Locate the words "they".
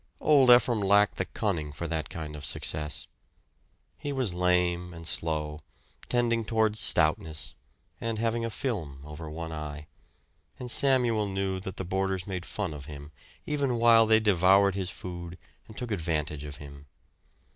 14.07-14.19